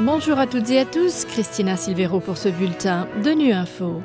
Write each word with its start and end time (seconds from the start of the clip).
Bonjour 0.00 0.38
à 0.38 0.46
toutes 0.46 0.68
et 0.68 0.80
à 0.80 0.84
tous, 0.84 1.24
Christina 1.24 1.74
Silvero 1.74 2.20
pour 2.20 2.36
ce 2.36 2.50
bulletin 2.50 3.08
de 3.24 3.30
Nu 3.30 3.52
Info. 3.52 4.02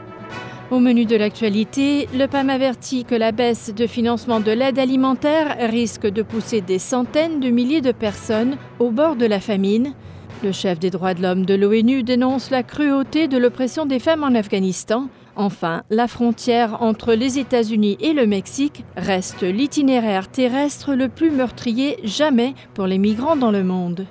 Au 0.71 0.79
menu 0.79 1.04
de 1.04 1.17
l'actualité, 1.17 2.07
le 2.14 2.28
PAM 2.28 2.50
avertit 2.50 3.04
que 3.04 3.14
la 3.14 3.34
baisse 3.34 3.73
de 3.75 3.86
financement 3.88 4.39
de 4.39 4.54
l'aide 4.54 4.80
alimentaire 4.80 5.57
risque 5.70 6.07
de 6.07 6.21
pousser 6.21 6.62
des 6.62 6.80
centaines 6.80 7.41
de 7.41 7.50
milliers 7.50 7.82
de 7.82 7.91
personnes 7.91 8.55
au 8.80 8.89
bord 8.89 9.18
de 9.18 9.25
la 9.25 9.41
famine. 9.41 9.93
Le 10.46 10.54
chef 10.54 10.80
des 10.80 10.91
droits 10.91 11.14
de 11.14 11.23
l'homme 11.23 11.46
de 11.46 11.55
l'ONU 11.55 12.04
dénonce 12.04 12.52
la 12.52 12.64
cruauté 12.64 13.28
de 13.28 13.38
l'oppression 13.38 13.86
des 13.86 14.00
femmes 14.00 14.23
en 14.23 14.34
Afghanistan. 14.34 15.10
Enfin, 15.36 15.84
la 15.89 16.08
frontière 16.08 16.82
entre 16.82 17.16
les 17.16 17.38
États-Unis 17.38 17.98
et 18.00 18.14
le 18.14 18.28
Mexique 18.28 18.86
reste 18.96 19.44
l'itinéraire 19.44 20.30
terrestre 20.30 20.94
le 20.94 21.10
plus 21.10 21.32
meurtrier 21.32 21.98
jamais 22.05 22.55
pour 22.76 22.88
les 22.88 22.98
migrants 22.98 23.36
dans 23.36 23.52
le 23.52 23.66
monde. 23.66 24.05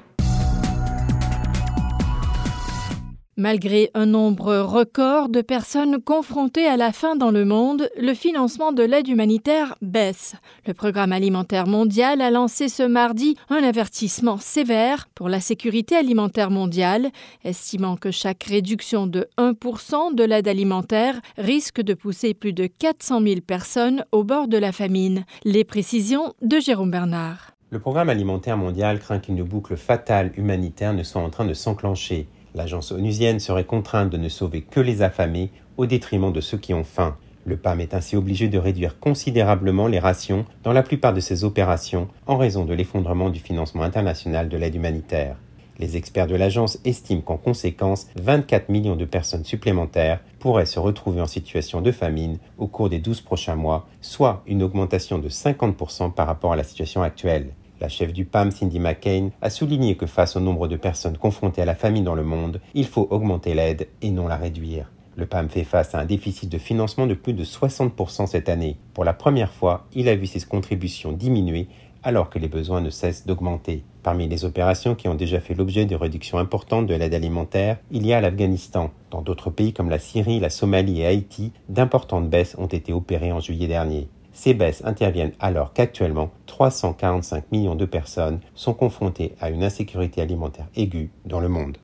Malgré 3.41 3.91
un 3.95 4.05
nombre 4.05 4.55
record 4.59 5.31
de 5.31 5.41
personnes 5.41 5.99
confrontées 5.99 6.67
à 6.67 6.77
la 6.77 6.93
faim 6.93 7.17
dans 7.17 7.31
le 7.31 7.47
monde, 7.47 7.89
le 7.99 8.13
financement 8.13 8.71
de 8.71 8.83
l'aide 8.83 9.09
humanitaire 9.09 9.77
baisse. 9.81 10.35
Le 10.67 10.75
Programme 10.75 11.11
alimentaire 11.11 11.67
mondial 11.67 12.21
a 12.21 12.31
lancé 12.31 12.69
ce 12.69 12.83
mardi 12.83 13.37
un 13.49 13.63
avertissement 13.63 14.37
sévère 14.37 15.09
pour 15.15 15.31
la 15.31 15.41
sécurité 15.41 15.97
alimentaire 15.97 16.51
mondiale, 16.51 17.09
estimant 17.43 17.97
que 17.97 18.11
chaque 18.11 18.45
réduction 18.45 19.07
de 19.07 19.27
1% 19.39 20.15
de 20.15 20.23
l'aide 20.23 20.47
alimentaire 20.47 21.19
risque 21.39 21.81
de 21.81 21.95
pousser 21.95 22.35
plus 22.35 22.53
de 22.53 22.67
400 22.67 23.23
000 23.23 23.41
personnes 23.41 24.05
au 24.13 24.23
bord 24.23 24.49
de 24.49 24.59
la 24.59 24.71
famine. 24.71 25.25
Les 25.45 25.65
précisions 25.65 26.35
de 26.43 26.61
Jérôme 26.61 26.91
Bernard. 26.91 27.53
Le 27.71 27.79
Programme 27.79 28.11
alimentaire 28.11 28.59
mondial 28.59 28.99
craint 28.99 29.19
qu'une 29.19 29.43
boucle 29.43 29.79
fatale 29.79 30.31
humanitaire 30.37 30.93
ne 30.93 31.03
soit 31.03 31.23
en 31.23 31.31
train 31.31 31.47
de 31.47 31.55
s'enclencher. 31.55 32.29
L'agence 32.55 32.93
onusienne 32.93 33.41
serait 33.41 33.65
contrainte 33.65 34.11
de 34.11 34.17
ne 34.17 34.29
sauver 34.29 34.63
que 34.63 34.81
les 34.81 35.03
affamés 35.03 35.51
au 35.77 35.87
détriment 35.87 36.33
de 36.33 36.41
ceux 36.41 36.59
qui 36.59 36.75
ont 36.75 36.85
faim. 36.85 37.17
Le 37.47 37.57
PAM 37.57 37.81
est 37.81 37.95
ainsi 37.95 38.17
obligé 38.17 38.49
de 38.49 38.59
réduire 38.59 38.99
considérablement 38.99 39.87
les 39.87 39.99
rations 39.99 40.45
dans 40.63 40.73
la 40.73 40.83
plupart 40.83 41.15
de 41.15 41.21
ses 41.21 41.45
opérations 41.45 42.09
en 42.27 42.37
raison 42.37 42.65
de 42.65 42.75
l'effondrement 42.75 43.31
du 43.31 43.41
financement 43.41 43.83
international 43.83 44.49
de 44.49 44.57
l'aide 44.57 44.75
humanitaire. 44.75 45.37
Les 45.79 45.97
experts 45.97 46.27
de 46.27 46.37
l'agence 46.37 46.79
estiment 46.85 47.23
qu'en 47.23 47.39
conséquence, 47.39 48.07
24 48.17 48.69
millions 48.69 48.97
de 48.97 49.07
personnes 49.07 49.47
supplémentaires 49.47 50.21
pourraient 50.39 50.67
se 50.67 50.79
retrouver 50.79 51.23
en 51.23 51.27
situation 51.27 51.81
de 51.81 51.91
famine 51.91 52.37
au 52.59 52.67
cours 52.67 52.91
des 52.91 52.99
12 52.99 53.23
prochains 53.23 53.57
mois, 53.57 53.89
soit 54.03 54.43
une 54.47 54.63
augmentation 54.63 55.19
de 55.19 55.31
50% 55.31 56.13
par 56.13 56.27
rapport 56.27 56.53
à 56.53 56.57
la 56.57 56.65
situation 56.65 57.03
actuelle. 57.03 57.55
La 57.81 57.89
chef 57.89 58.13
du 58.13 58.27
PAM, 58.27 58.51
Cindy 58.51 58.79
McCain, 58.79 59.31
a 59.41 59.49
souligné 59.49 59.97
que 59.97 60.05
face 60.05 60.37
au 60.37 60.41
nombre 60.41 60.69
de 60.69 60.77
personnes 60.77 61.17
confrontées 61.17 61.63
à 61.63 61.65
la 61.65 61.75
famine 61.75 62.05
dans 62.05 62.15
le 62.15 62.23
monde, 62.23 62.61
il 62.75 62.87
faut 62.87 63.09
augmenter 63.11 63.55
l'aide 63.55 63.89
et 64.03 64.11
non 64.11 64.29
la 64.29 64.37
réduire. 64.37 64.91
Le 65.17 65.25
PAM 65.25 65.49
fait 65.49 65.65
face 65.65 65.95
à 65.95 65.99
un 65.99 66.05
déficit 66.05 66.51
de 66.51 66.59
financement 66.59 67.07
de 67.07 67.15
plus 67.15 67.33
de 67.33 67.43
60% 67.43 68.27
cette 68.27 68.51
année. 68.51 68.77
Pour 68.93 69.05
la 69.05 69.15
première 69.15 69.53
fois, 69.53 69.87
il 69.95 70.11
a 70.11 70.15
vu 70.15 70.27
ses 70.27 70.41
contributions 70.41 71.13
diminuer 71.13 71.69
alors 72.03 72.29
que 72.29 72.39
les 72.39 72.49
besoins 72.49 72.83
ne 72.83 72.91
cessent 72.91 73.27
d'augmenter. 73.27 73.83
Parmi 74.03 74.29
les 74.29 74.45
opérations 74.45 74.95
qui 74.95 75.09
ont 75.09 75.15
déjà 75.15 75.41
fait 75.41 75.55
l'objet 75.55 75.87
de 75.87 75.97
réductions 75.97 76.39
importantes 76.39 76.87
de 76.87 76.95
l'aide 76.95 77.15
alimentaire, 77.15 77.79
il 77.91 78.07
y 78.07 78.13
a 78.13 78.21
l'Afghanistan. 78.21 78.91
Dans 79.11 79.23
d'autres 79.23 79.51
pays 79.51 79.73
comme 79.73 79.91
la 79.91 79.99
Syrie, 79.99 80.41
la 80.41 80.51
Somalie 80.51 81.01
et 81.01 81.07
Haïti, 81.07 81.53
d'importantes 81.69 82.29
baisses 82.29 82.57
ont 82.59 82.67
été 82.67 82.93
opérées 82.93 83.33
en 83.33 83.41
juillet 83.41 83.69
dernier. 83.69 84.09
Ces 84.33 84.55
baisses 84.55 84.85
interviennent 84.85 85.35
alors 85.41 85.73
qu'actuellement 85.73 86.31
345 86.47 87.51
millions 87.53 87.75
de 87.75 87.85
personnes 87.85 88.41
sont 88.55 88.75
confrontées 88.75 89.35
à 89.41 89.51
une 89.51 89.65
insécurité 89.65 90.21
alimentaire 90.21 90.69
aiguë 90.77 91.11
dans 91.25 91.41
le 91.41 91.49
monde. 91.49 91.79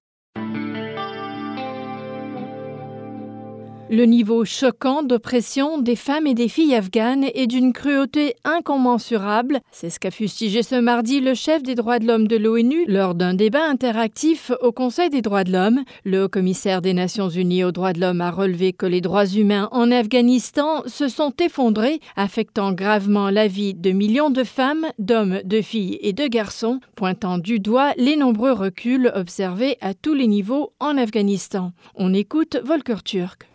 Le 3.89 4.03
niveau 4.03 4.45
choquant 4.45 5.05
d'oppression 5.05 5.79
des 5.79 5.95
femmes 5.95 6.27
et 6.27 6.35
des 6.35 6.49
filles 6.49 6.75
afghanes 6.75 7.25
est 7.35 7.47
d'une 7.47 7.73
cruauté 7.73 8.35
incommensurable. 8.43 9.61
C'est 9.71 9.91
ce 9.91 10.01
qu'a 10.01 10.11
fustigé 10.11 10.65
ce 10.65 10.75
mardi 10.75 11.21
le 11.21 11.35
chef 11.35 11.63
des 11.63 11.77
droits 11.77 12.01
de 12.01 12.07
l'homme 12.07 12.27
de 12.27 12.37
l'ONU 12.37 12.85
lors 12.89 13.15
d'un 13.15 13.35
débat 13.35 13.65
interactif 13.65 14.51
au 14.61 14.73
Conseil 14.73 15.09
des 15.09 15.23
droits 15.23 15.45
de 15.45 15.53
l'homme. 15.53 15.85
Le 16.05 16.25
haut-commissaire 16.25 16.83
des 16.83 16.95
Nations 16.95 17.29
unies 17.29 17.63
aux 17.63 17.71
droits 17.71 17.93
de 17.93 18.01
l'homme 18.01 18.21
a 18.21 18.33
relevé 18.33 18.73
que 18.73 18.87
les 18.87 19.01
droits 19.01 19.27
humains 19.27 19.69
en 19.71 19.93
Afghanistan 19.93 20.83
se 20.87 21.07
sont 21.07 21.33
effondrés, 21.41 22.01
affectant 22.17 22.73
gravement 22.73 23.31
la 23.31 23.47
vie 23.47 23.75
de 23.75 23.93
millions 23.93 24.31
de 24.31 24.43
femmes, 24.43 24.87
d'hommes, 24.99 25.43
de 25.45 25.61
filles 25.61 25.99
et 26.01 26.13
de 26.13 26.27
garçons, 26.27 26.81
pointant 26.97 27.39
du 27.39 27.61
doigt 27.61 27.93
les 27.99 28.17
nombreux 28.17 28.53
reculs 28.53 29.13
observés 29.15 29.77
à 29.81 29.95
tous 29.95 30.15
les 30.15 30.27
niveaux 30.27 30.73
en 30.81 30.99
Afghanistan. 30.99 31.71
On 31.95 32.13
écoute 32.13 32.59
Volker 32.65 33.05
Turk. 33.05 33.47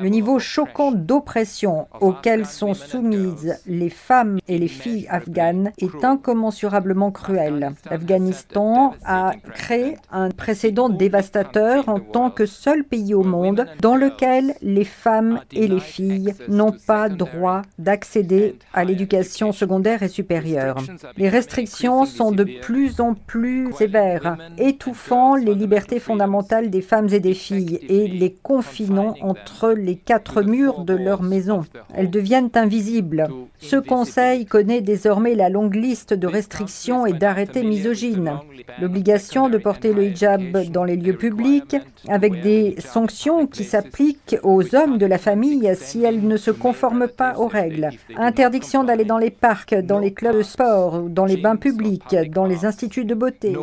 Le 0.00 0.08
niveau 0.08 0.38
choquant 0.38 0.92
d'oppression 0.92 1.86
auquel 2.00 2.46
sont 2.46 2.74
soumises 2.74 3.58
les 3.66 3.90
femmes 3.90 4.38
et 4.48 4.58
les 4.58 4.68
filles 4.68 5.06
afghanes 5.08 5.72
est 5.78 6.04
incommensurablement 6.04 7.10
cruel. 7.10 7.72
L'Afghanistan 7.90 8.94
a 9.04 9.32
créé 9.54 9.96
un 10.10 10.30
précédent 10.30 10.88
dévastateur 10.88 11.88
en 11.88 12.00
tant 12.00 12.30
que 12.30 12.46
seul 12.46 12.84
pays 12.84 13.14
au 13.14 13.22
monde 13.22 13.66
dans 13.80 13.96
lequel 13.96 14.54
les 14.62 14.84
femmes 14.84 15.40
et 15.52 15.68
les 15.68 15.80
filles 15.80 16.34
n'ont 16.48 16.76
pas 16.86 17.08
droit 17.08 17.62
d'accéder 17.78 18.56
à 18.72 18.84
l'éducation 18.84 19.52
secondaire 19.52 20.02
et 20.02 20.08
supérieure. 20.08 20.76
Les 21.16 21.28
restrictions 21.28 22.04
sont 22.04 22.32
de 22.32 22.44
plus 22.60 23.00
en 23.00 23.14
plus 23.14 23.72
sévères, 23.72 24.36
étouffant 24.58 25.34
les 25.34 25.54
libertés 25.54 26.00
fondamentales 26.00 26.70
des 26.70 26.82
femmes 26.82 27.08
et 27.12 27.20
des 27.20 27.34
filles 27.34 27.78
et 27.88 28.08
les 28.08 28.32
confinant 28.32 29.14
entre 29.22 29.70
les 29.70 29.96
quatre 29.96 30.42
murs 30.42 30.84
de 30.84 30.94
leur 30.94 31.22
maison. 31.22 31.62
Elles 31.94 32.10
deviennent 32.10 32.50
invisibles. 32.54 33.28
Ce 33.58 33.76
Conseil 33.76 34.46
connaît 34.46 34.80
désormais 34.80 35.34
la 35.34 35.48
longue 35.48 35.74
liste 35.74 36.14
de 36.14 36.26
restrictions 36.26 37.06
et 37.06 37.12
d'arrêtés 37.12 37.62
misogynes. 37.62 38.38
L'obligation 38.80 39.48
de 39.48 39.58
porter 39.58 39.92
le 39.92 40.04
hijab 40.04 40.70
dans 40.70 40.84
les 40.84 40.96
lieux 40.96 41.16
publics, 41.16 41.76
avec 42.08 42.40
des 42.40 42.76
sanctions 42.78 43.46
qui 43.46 43.64
s'appliquent 43.64 44.36
aux 44.42 44.74
hommes 44.74 44.98
de 44.98 45.06
la 45.06 45.18
famille 45.18 45.70
si 45.76 46.02
elles 46.02 46.26
ne 46.26 46.36
se 46.36 46.50
conforment 46.50 47.08
pas 47.08 47.36
aux 47.38 47.48
règles. 47.48 47.90
Interdiction 48.16 48.84
d'aller 48.84 49.04
dans 49.04 49.18
les 49.18 49.30
parcs, 49.30 49.74
dans 49.74 49.98
les 49.98 50.12
clubs 50.12 50.30
de 50.36 50.42
sport, 50.42 51.02
dans 51.02 51.26
les 51.26 51.36
bains 51.36 51.56
publics, 51.56 52.16
dans 52.30 52.46
les 52.46 52.64
instituts 52.64 53.04
de 53.04 53.14
beauté. 53.14 53.54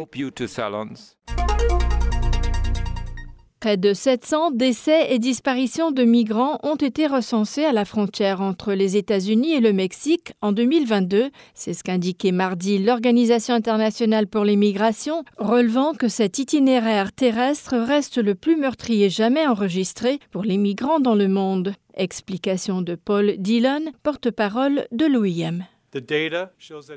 Près 3.67 3.75
de 3.75 3.93
700 3.93 4.51
décès 4.51 5.13
et 5.13 5.19
disparitions 5.19 5.91
de 5.91 6.05
migrants 6.05 6.57
ont 6.63 6.77
été 6.77 7.05
recensés 7.05 7.65
à 7.65 7.73
la 7.73 7.83
frontière 7.83 8.39
entre 8.39 8.71
les 8.71 8.95
États-Unis 8.95 9.55
et 9.55 9.59
le 9.59 9.73
Mexique 9.73 10.31
en 10.41 10.53
2022. 10.53 11.31
C'est 11.53 11.73
ce 11.73 11.83
qu'indiquait 11.83 12.31
mardi 12.31 12.77
l'Organisation 12.77 13.53
internationale 13.53 14.27
pour 14.27 14.45
les 14.45 14.55
migrations, 14.55 15.25
relevant 15.37 15.91
que 15.91 16.07
cet 16.07 16.39
itinéraire 16.39 17.11
terrestre 17.11 17.75
reste 17.75 18.19
le 18.19 18.35
plus 18.35 18.55
meurtrier 18.55 19.09
jamais 19.09 19.45
enregistré 19.45 20.19
pour 20.31 20.43
les 20.43 20.55
migrants 20.55 21.01
dans 21.01 21.15
le 21.15 21.27
monde. 21.27 21.73
Explication 21.93 22.81
de 22.81 22.95
Paul 22.95 23.33
Dillon, 23.37 23.91
porte-parole 24.01 24.87
de 24.93 25.07
l'OIM. 25.07 25.65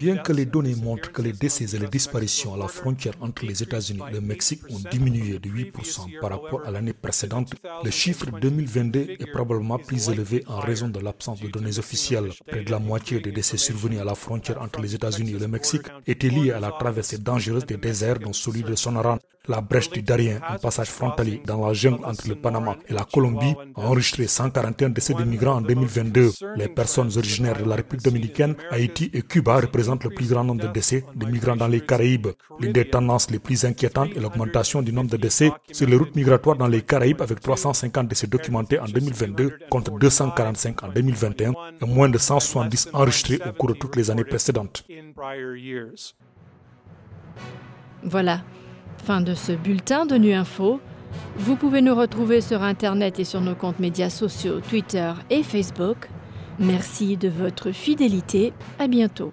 Bien 0.00 0.16
que 0.16 0.33
les 0.33 0.47
données 0.47 0.75
montrent 0.75 1.12
que 1.12 1.22
les 1.22 1.33
décès 1.33 1.75
et 1.75 1.78
les 1.78 1.88
disparitions 1.88 2.55
à 2.55 2.56
la 2.56 2.69
frontière 2.69 3.15
entre 3.21 3.44
les 3.47 3.62
États-Unis 3.62 4.03
et 4.11 4.15
le 4.15 4.21
Mexique 4.21 4.62
ont 4.71 4.81
diminué 4.91 5.38
de 5.38 5.49
8% 5.49 6.21
par 6.21 6.31
rapport 6.31 6.62
à 6.66 6.71
l'année 6.71 6.93
précédente, 6.93 7.53
le 7.84 7.91
chiffre 7.91 8.27
2022 8.41 9.16
est 9.19 9.33
probablement 9.33 9.78
plus 9.78 10.09
élevé 10.09 10.44
en 10.47 10.60
raison 10.60 10.89
de 10.89 11.00
l'absence 11.00 11.41
de 11.41 11.49
données 11.49 11.78
officielles. 11.78 12.31
Près 12.47 12.62
de 12.62 12.71
la 12.71 12.78
moitié 12.78 13.21
des 13.21 13.33
décès 13.33 13.56
survenus 13.56 14.00
à 14.00 14.05
la 14.05 14.15
frontière 14.15 14.60
entre 14.62 14.81
les 14.81 14.94
États-Unis 14.94 15.34
et 15.34 15.39
le 15.39 15.49
Mexique 15.49 15.87
étaient 16.06 16.28
liés 16.28 16.53
à 16.53 16.60
la 16.60 16.72
traversée 16.72 17.19
dangereuse 17.19 17.66
des 17.66 17.77
déserts 17.77 18.19
dont 18.19 18.33
celui 18.33 18.63
de 18.63 18.74
Sonoran. 18.74 19.19
La 19.50 19.60
brèche 19.60 19.91
du 19.91 20.00
Darien, 20.00 20.38
un 20.48 20.58
passage 20.58 20.91
frontalier 20.91 21.42
dans 21.44 21.66
la 21.66 21.72
jungle 21.72 22.04
entre 22.04 22.28
le 22.28 22.36
Panama 22.36 22.76
et 22.88 22.92
la 22.92 23.02
Colombie, 23.02 23.56
a 23.74 23.80
enregistré 23.80 24.28
141 24.28 24.91
décès 24.91 25.12
de 25.12 25.24
migrants 25.24 25.56
en 25.56 25.60
2022. 25.60 26.30
Les 26.54 26.68
personnes 26.68 27.10
originaires 27.16 27.60
de 27.60 27.68
la 27.68 27.74
République 27.74 28.04
dominicaine, 28.04 28.54
Haïti 28.70 29.10
et 29.12 29.22
Cuba 29.22 29.56
représentent 29.56 30.04
le 30.04 30.10
plus 30.10 30.28
grand 30.28 30.44
nombre 30.44 30.62
de 30.62 30.72
décès 30.72 31.04
de 31.16 31.26
migrants 31.26 31.56
dans 31.56 31.66
les 31.66 31.80
Caraïbes. 31.80 32.28
L'une 32.60 32.70
des 32.70 32.88
tendances 32.88 33.28
les 33.28 33.41
plus 33.41 33.64
inquiétantes 33.64 34.10
est 34.16 34.20
l'augmentation 34.20 34.82
du 34.82 34.92
nombre 34.92 35.10
de 35.10 35.16
décès 35.16 35.50
sur 35.72 35.88
les 35.88 35.97
routes 35.97 36.14
migratoires 36.14 36.56
dans 36.56 36.68
les 36.68 36.82
Caraïbes 36.82 37.20
avec 37.20 37.41
350 37.41 38.06
décès 38.06 38.28
documentés 38.28 38.78
en 38.78 38.84
2022 38.84 39.58
contre 39.68 39.98
245 39.98 40.84
en 40.84 40.88
2021 40.91 41.54
et 41.82 41.86
moins 41.86 42.08
de 42.08 42.18
170 42.18 42.91
enregistrés 42.92 43.41
au 43.44 43.52
cours 43.52 43.70
de 43.70 43.74
toutes 43.74 43.97
les 43.97 44.12
années 44.12 44.22
précédentes. 44.22 44.84
Voilà, 48.04 48.42
fin 49.00 49.20
de 49.20 49.34
ce 49.34 49.52
bulletin 49.52 50.06
de 50.06 50.16
Nu 50.16 50.32
Info. 50.32 50.80
Vous 51.36 51.56
pouvez 51.56 51.82
nous 51.82 51.94
retrouver 51.94 52.41
sur 52.41 52.62
Internet 52.62 53.18
et 53.18 53.24
sur 53.24 53.41
nos 53.41 53.54
comptes 53.54 53.80
médias 53.80 54.10
sociaux 54.10 54.60
Twitter 54.60 55.12
et 55.30 55.42
Facebook. 55.42 56.08
Merci 56.58 57.16
de 57.16 57.28
votre 57.28 57.72
fidélité. 57.72 58.52
À 58.78 58.86
bientôt. 58.86 59.32